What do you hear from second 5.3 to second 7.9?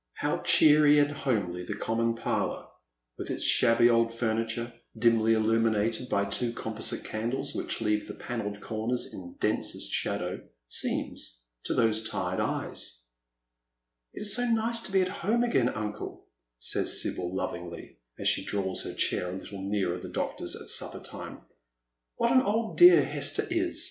illumi nated by two composite candles which